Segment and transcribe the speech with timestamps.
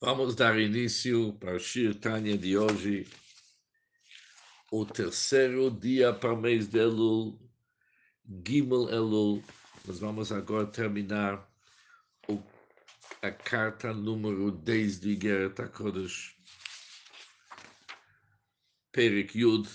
[0.00, 3.08] Vamos dar início para o Shir Tanya de hoje,
[4.70, 7.38] o terceiro dia para o mês de Elul,
[8.46, 9.42] Gimel Elul.
[9.86, 11.48] Nós vamos agora terminar
[12.28, 12.42] o,
[13.22, 16.36] a carta número 10 de Igeret HaKodesh,
[18.92, 19.66] Perik Yud,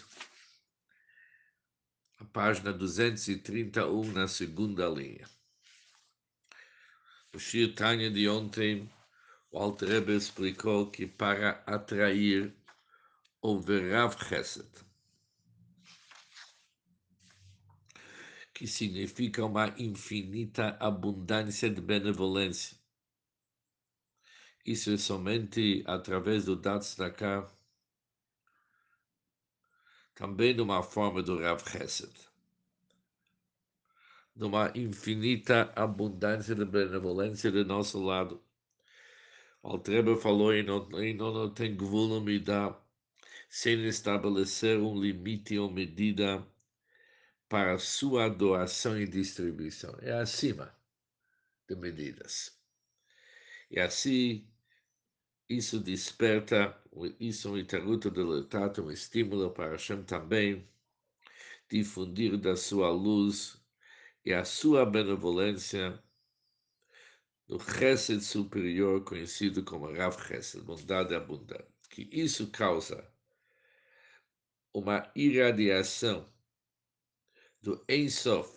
[2.20, 5.28] a página 231 na segunda linha.
[7.34, 8.88] O Shir Tanya de ontem
[9.52, 12.56] o Alter Rebbe explicou que para atrair
[13.42, 14.70] o Verav Chesed,
[18.54, 22.78] que significa uma infinita abundância de benevolência,
[24.66, 27.48] isso é somente através do Datzdaka,
[30.14, 32.14] também numa forma do Rav Chesed,
[34.36, 38.44] numa infinita abundância de benevolência do nosso lado
[39.62, 41.76] Altreba falou em não, em não tem
[42.44, 42.82] dá
[43.50, 46.48] sem estabelecer um limite ou medida
[47.50, 49.98] para sua doação e distribuição.
[50.02, 50.74] É acima
[51.68, 52.58] de medidas.
[53.70, 54.48] E assim,
[55.50, 56.80] isso desperta,
[57.20, 60.68] isso é um itaruto deletado, um estímulo para Hashem também
[61.70, 63.60] difundir da sua luz
[64.24, 66.02] e a sua benevolência
[67.50, 73.12] do Chesed superior, conhecido como Rav Chesed, bondade abundante, que isso causa
[74.72, 76.32] uma irradiação
[77.60, 78.48] do Ensof,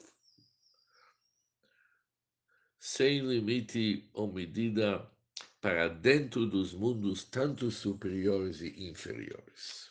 [2.78, 5.10] sem limite ou medida,
[5.58, 9.90] para dentro dos mundos tanto superiores e inferiores.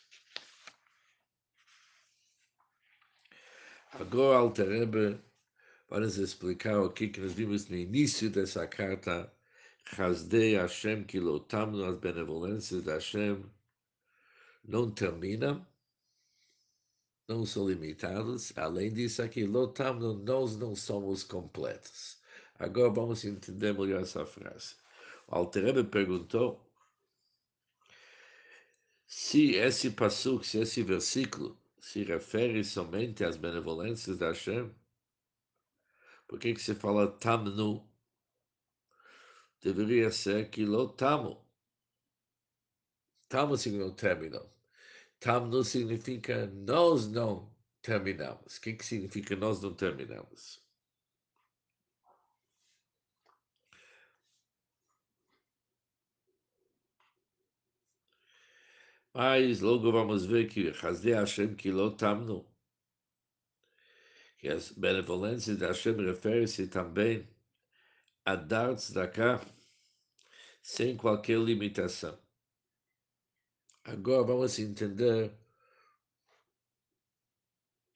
[3.90, 5.31] Agora, Alter para
[6.00, 9.32] nos explicar o que, que nós vimos no início dessa carta,
[9.98, 13.44] Hasdei Hashem, que lotamos as benevolências da Hashem,
[14.64, 15.66] não terminam,
[17.28, 18.52] não são limitados.
[18.56, 22.18] Além disso, aqui, lotamos, nós não somos completos.
[22.58, 24.76] Agora vamos entender melhor essa frase.
[25.26, 26.64] O Alterebe perguntou
[29.06, 34.70] se esse passo, se esse versículo se refere somente às benevolências da Hashem,
[36.32, 37.86] por que, que se fala tamnu?
[39.60, 41.44] Deveria ser que lo tamo.
[43.28, 44.50] Significa terminal.
[45.20, 48.56] Tamnu significa nós não terminamos.
[48.56, 50.62] O que, que significa nós não terminamos?
[59.14, 62.51] Mas logo vamos ver que Hasde Hashem que lo tamnu
[64.42, 67.28] que as benevolências da Hashem refere-se também
[68.24, 69.40] a dar tzedakah
[70.60, 72.18] sem qualquer limitação.
[73.84, 75.32] Agora vamos entender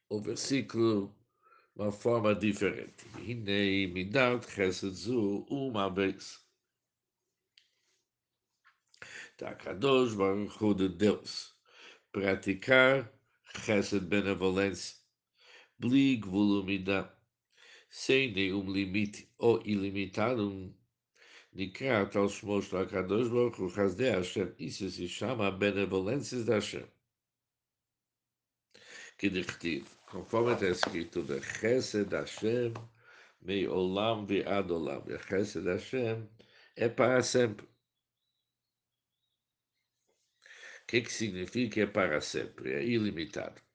[0.09, 1.13] o versículo
[1.75, 3.05] de uma forma diferente.
[3.19, 6.47] Hinei midat chesed zu uma vez.
[9.37, 11.57] Da Kadosh Baruch de Deus.
[12.13, 13.13] Praticar
[13.65, 15.06] chesed benevolência
[15.79, 17.11] Bligvulumida,
[17.89, 20.75] sem nenhum limite ou ilimitado,
[21.57, 26.87] Nikrat aos mostros a Kadosh Baruch Hu Hasdei Hashem, isso se chama benevolências da Hashem.
[29.17, 32.75] Que dichtiv, conforme está escrito, de Chesed Hashem,
[33.41, 36.29] mei olam vi ad olam, e Chesed Hashem
[36.77, 37.65] é para sempre.
[37.65, 37.69] O
[40.87, 42.75] que, que significa é para sempre?
[42.75, 43.66] É ilimitado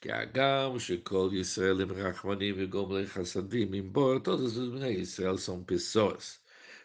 [0.00, 6.40] כי הגם שכל ישראל הם רחמנים וגומלי חסדים, embora todos os bnei Israel são pessoas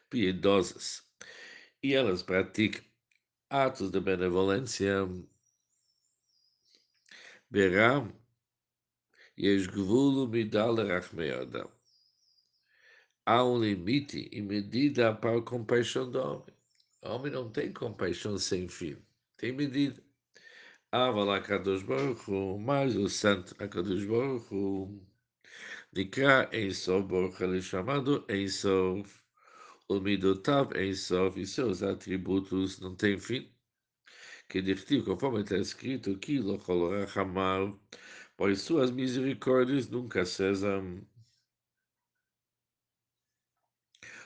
[0.09, 1.03] piedosas
[1.83, 2.83] e elas praticam
[3.49, 5.07] atos de benevolência,
[7.51, 8.11] verão
[9.37, 11.67] יש גבול ומידה לרחמי אדם.
[13.25, 16.55] Há um limite e medida para a compaixão do homem.
[17.03, 18.97] O homem não tem compaixão sem fim,
[19.37, 20.01] tem medida.
[20.94, 22.54] Avala Kadosh Baruch Hu,
[23.04, 25.04] o santo Akadosh Baruch Hu,
[25.92, 29.20] Nikra Eisof Baruch ele chamado Eisof,
[29.88, 33.52] o Midotav Eisof e seus atributos não têm fim.
[34.48, 37.74] Que dirtiu, conforme está escrito, que Lochol Rahamar,
[38.36, 41.04] pois suas misericórdias nunca sejam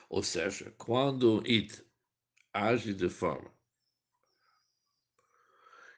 [0.07, 1.83] Ou seja, quando It
[2.53, 3.58] age de forma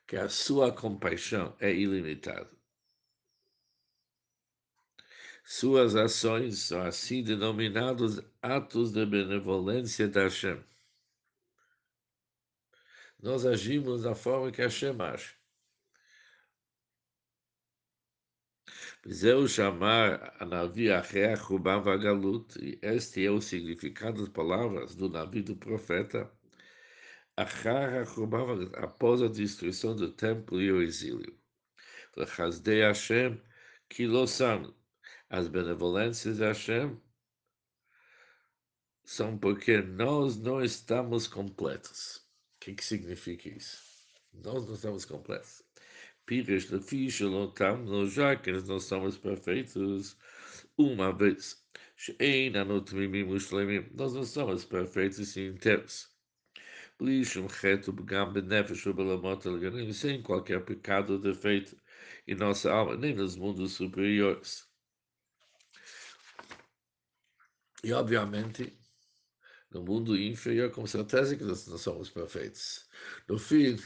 [0.08, 2.50] que a sua compaixão é ilimitada.
[5.44, 10.64] Suas ações são assim denominados atos de benevolência da Hashem.
[13.22, 15.36] nós agimos da forma que Hashem age.
[19.08, 25.10] Zeu chamar a Navi Achea Ruban Vagalut, e este é o significado das palavras do
[25.10, 26.32] Navi do profeta,
[27.38, 31.38] após a destruição do templo e o exílio.
[32.28, 33.42] Chazdei Hashem,
[33.90, 34.74] Kilosan,
[35.30, 37.00] as benevolências de Hashem
[39.06, 42.18] são porque nós não estamos completos.
[42.18, 43.82] O que, que significa isso?
[44.34, 45.64] Nós não estamos completos.
[46.26, 50.18] Pires de ficha lotam, já que nós não somos perfeitos,
[50.78, 51.66] uma vez.
[53.94, 56.11] Nós não somos perfeitos e inteiros.
[57.02, 59.44] Lixum reto begam benefesh belamot
[59.92, 61.76] sem qualquer pecado ou defeito
[62.28, 64.70] em nossa alma, nem nos mundos superiores.
[67.84, 68.78] E, obviamente,
[69.72, 72.88] no mundo inferior, com certeza que nós não somos perfeitos.
[73.28, 73.78] No fim,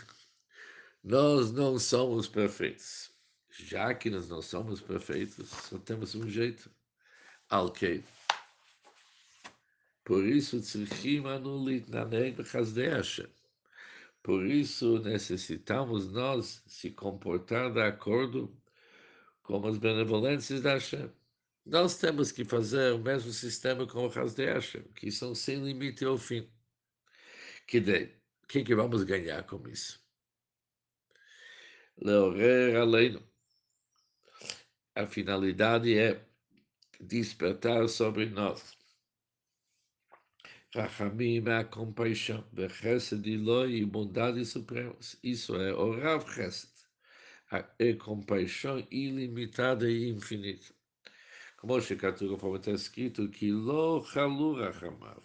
[1.02, 3.12] nós não somos perfeitos.
[3.50, 6.70] Já que nós não somos perfeitos, só temos um jeito.
[7.50, 8.04] Ok.
[10.06, 10.62] Por isso,
[14.22, 18.56] por isso necessitamos nós se comportar de acordo
[19.42, 21.12] com as benevolências da Hashem.
[21.66, 26.06] Nós temos que fazer o mesmo sistema com o Hasdei Hashem, que são sem limite
[26.06, 26.48] ao fim.
[27.68, 30.00] Que o que, que vamos ganhar com isso?
[31.98, 33.28] Leorer Aleino.
[34.94, 36.24] A finalidade é
[37.00, 38.85] despertar sobre nós.
[40.76, 45.18] Rachamim é a compaixão, Bechesed e bondade supremas.
[45.24, 46.70] Isso é o Rav Chesed,
[47.80, 50.74] é compaixão ilimitada e infinita.
[51.56, 55.24] Como Shekatu, conforme está escrito, que lo chalu rachamav,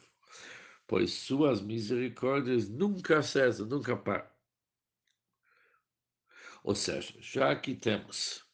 [0.87, 4.31] pois suas misericórdias nunca cessam, nunca param.
[6.62, 8.47] Ou seja, já que temos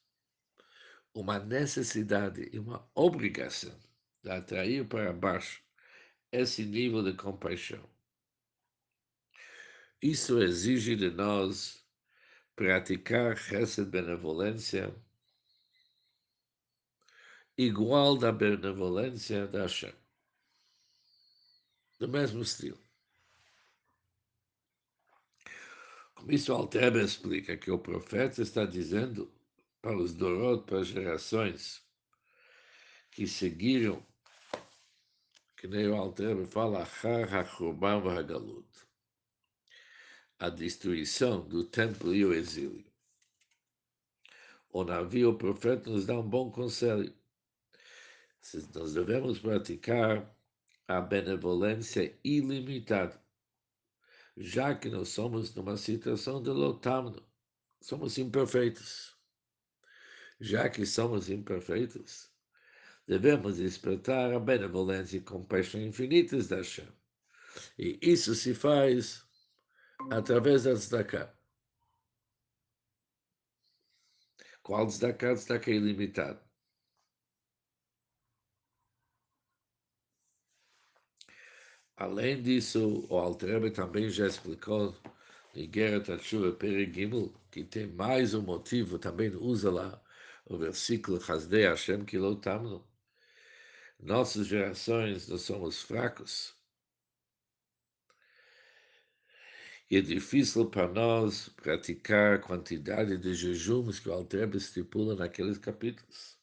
[1.13, 3.79] uma necessidade e uma obrigação
[4.23, 5.66] de atrair para baixo
[6.41, 7.89] esse nível de compaixão,
[10.03, 11.85] isso exige de nós
[12.55, 14.95] praticar essa benevolência
[17.57, 19.95] igual da benevolência da Hashem.
[21.99, 22.79] Do mesmo estilo.
[26.15, 29.33] Com isso, Alteba explica que o profeta está dizendo
[29.81, 31.83] para os Dorot, para as gerações
[33.11, 34.05] que seguiram,
[35.57, 36.87] que nem o Alteba fala,
[40.39, 42.85] a destruição do templo e o exílio.
[44.71, 47.15] O navio, o profeta, nos dá um bom conselho.
[48.75, 50.31] Nós devemos praticar
[50.87, 53.21] a benevolência ilimitada
[54.37, 57.27] já que nós somos numa situação de lotamno,
[57.81, 59.17] somos imperfeitos.
[60.39, 62.31] Já que somos imperfeitos,
[63.07, 66.89] devemos despertar a benevolência e compaixão infinitas da Hashem.
[67.79, 69.25] E isso se faz
[70.11, 71.33] através da tzedakah.
[74.63, 75.35] Qual tzedakah?
[75.35, 76.41] Tzedakah ilimitado.
[81.97, 84.95] Além disso, o Altrebe também já explicou
[85.55, 90.03] em Guerra Tatshuva Perigimel, que tem mais um motivo, também usa lá
[90.45, 92.87] o versículo Hasdei Hashem Kilotamno
[94.00, 96.56] Nossas gerações, nós somos fracos.
[99.90, 105.58] E é difícil para nós praticar a quantidade de jejuns que o Altrebe estipula naqueles
[105.58, 106.40] capítulos.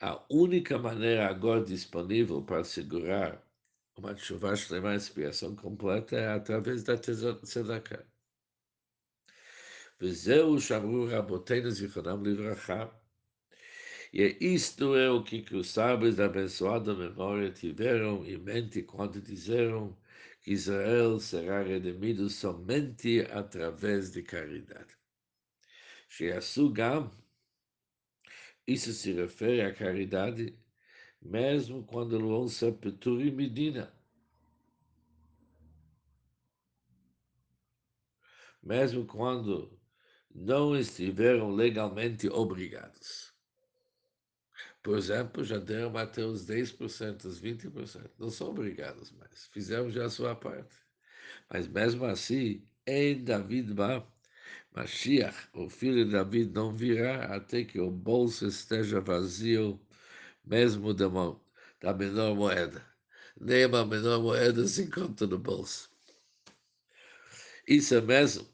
[0.00, 3.42] A única maneira agora disponível para segurar
[3.96, 8.04] uma chuva extrema, expiação completa é através da tzedakah.
[10.02, 12.86] וזהו שאמרו רבותינו זיכרונם לברכה.
[14.13, 19.21] e isto é o que, que os sábios da abençoada memória tiveram em mente quando
[19.21, 19.97] disseram
[20.41, 24.95] que Israel será redimido somente através de caridade.
[26.09, 27.11] Sheasugam,
[28.65, 30.57] isso se refere à caridade
[31.21, 33.93] mesmo quando vão ser Petur Medina.
[38.63, 39.79] Mesmo quando
[40.33, 43.36] não estiveram legalmente obrigados.
[44.87, 48.09] Por exemplo, já deram até os 10%, os 20%.
[48.17, 49.45] Não são obrigados mais.
[49.47, 50.77] Fizeram já a sua parte.
[51.51, 54.07] Mas mesmo assim, em David Ba,
[54.73, 59.77] Mashiach, o filho de David, não virá até que o bolso esteja vazio
[60.45, 61.41] mesmo da, mão,
[61.81, 62.81] da menor moeda.
[63.37, 65.91] Nem a menor moeda se encontra no bolso.
[67.67, 68.47] Isso é mesmo.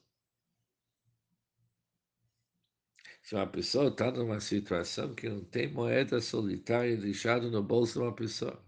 [3.33, 7.99] Se uma pessoa está numa situação que não tem moeda solitária deixada no bolso de
[8.01, 8.63] uma pessoa,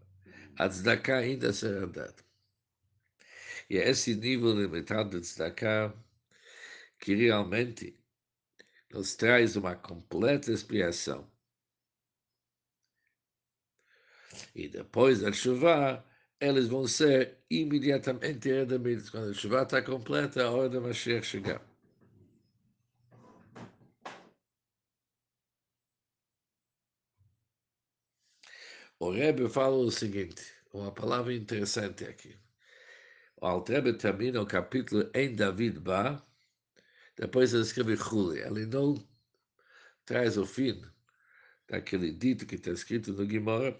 [0.57, 2.15] a tzedakah ainda será dada.
[3.69, 5.93] E é esse nível limitado de tzedakah
[6.97, 7.95] que realmente
[8.91, 11.29] nos traz uma completa expiação.
[14.55, 16.03] E depois da chuva,
[16.39, 19.11] eles vão ser imediatamente redimidos.
[19.11, 21.74] Quando a chuva está completa, a hora da Mashiach chegar.
[28.97, 30.41] O Rebbe fala o seguinte,
[30.73, 32.37] uma palavra interessante aqui.
[33.37, 36.25] O Altrebe termina o capítulo em David Ba,
[37.17, 38.39] depois ele escreve Chuli.
[38.39, 38.95] Ele não
[40.05, 40.81] traz o fim
[41.67, 43.77] daquele dito que está escrito no Guimara,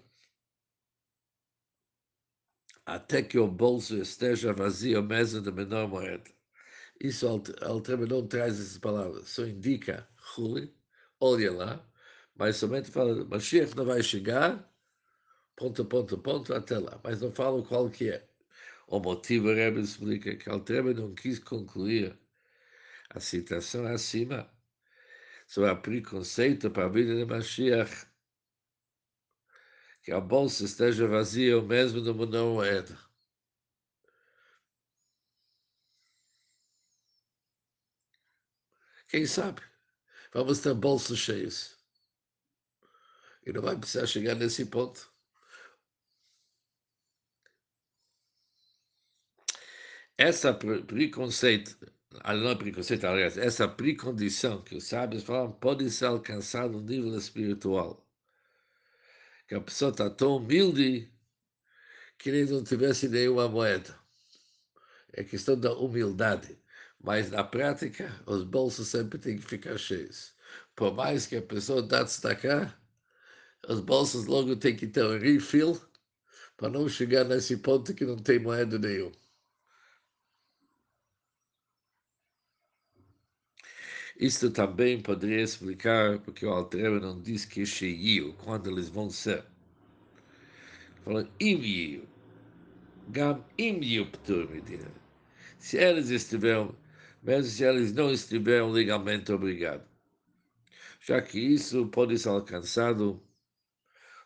[2.85, 6.29] até que o bolso esteja vazio mesmo da menor moeda.
[7.01, 7.25] Isso
[7.61, 10.75] Altrebe não traz essas palavras, só indica Chuli,
[11.19, 11.91] olha lá,
[12.35, 14.74] mas somente fala, Mashiach não vai chegar,
[15.55, 18.27] ponto, ponto, ponto, até lá, mas não fala qual que é.
[18.87, 22.17] O motivo, Rebbe explica que Altrebe não quis concluir
[23.09, 24.49] a citação acima
[25.47, 28.07] sobre o preconceito para a vida de Mashiach,
[30.03, 32.97] que a bolsa esteja vazia mesmo no mundo moeda.
[39.07, 39.61] Quem sabe?
[40.33, 41.77] Vamos ter bolsos cheios.
[43.45, 45.14] E não vai precisar chegar nesse ponto.
[50.17, 51.77] Essa preconceito
[52.23, 57.17] não é preconceito, aliás, essa precondição que os sábios falam pode ser alcançada no nível
[57.17, 58.07] espiritual.
[59.47, 61.11] Que a pessoa está tão humilde
[62.17, 63.97] que nem não tivesse nenhuma moeda.
[65.13, 66.57] É questão da humildade.
[67.03, 70.33] Mas na prática, os bolsos sempre têm que ficar cheios.
[70.75, 72.81] Por mais que a pessoa dá destacar,
[73.67, 75.79] os bolsos logo têm que ter um refill
[76.57, 79.24] para não chegar nesse ponto que não tem moeda nenhuma.
[84.17, 89.09] Isto também poderia explicar porque o Altreba não diz que é cheio, quando eles vão
[89.09, 89.43] ser.
[91.03, 92.07] Falando im
[93.09, 94.89] gam im ptur medina.
[95.59, 96.73] Se eles estiveram,
[97.21, 99.85] mesmo se eles não estiveram legalmente obrigados.
[101.01, 103.21] Já que isso pode ser alcançado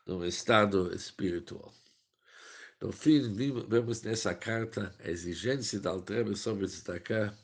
[0.06, 1.74] num estado espiritual.
[2.80, 3.34] No fim,
[3.68, 7.36] vemos nessa carta a exigência da Altreba sobre destacar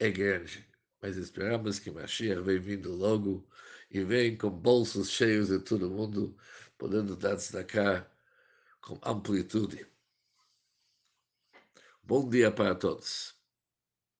[0.00, 0.71] é grande
[1.02, 3.44] mas esperamos que Mashiach vem vindo logo
[3.90, 6.36] e vem com bolsos cheios de todo mundo,
[6.78, 8.08] podendo dar destacar
[8.80, 9.86] com amplitude.
[12.04, 13.41] Bom dia para todos.